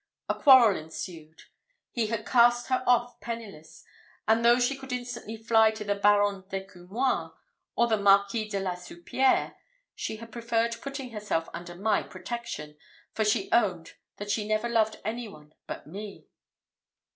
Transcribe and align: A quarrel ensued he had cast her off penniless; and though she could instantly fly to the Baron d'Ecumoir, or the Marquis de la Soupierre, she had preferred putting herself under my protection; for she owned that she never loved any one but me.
A 0.27 0.33
quarrel 0.33 0.75
ensued 0.79 1.43
he 1.91 2.07
had 2.07 2.25
cast 2.25 2.69
her 2.69 2.83
off 2.87 3.19
penniless; 3.19 3.83
and 4.27 4.43
though 4.43 4.57
she 4.59 4.75
could 4.75 4.91
instantly 4.91 5.37
fly 5.37 5.69
to 5.69 5.83
the 5.83 5.93
Baron 5.93 6.43
d'Ecumoir, 6.49 7.35
or 7.75 7.85
the 7.87 7.97
Marquis 7.97 8.49
de 8.49 8.59
la 8.59 8.73
Soupierre, 8.73 9.57
she 9.93 10.15
had 10.17 10.31
preferred 10.31 10.81
putting 10.81 11.11
herself 11.11 11.49
under 11.53 11.75
my 11.75 12.01
protection; 12.01 12.77
for 13.13 13.23
she 13.23 13.47
owned 13.51 13.93
that 14.17 14.31
she 14.31 14.47
never 14.47 14.67
loved 14.67 14.97
any 15.05 15.27
one 15.27 15.53
but 15.67 15.85
me. 15.85 16.25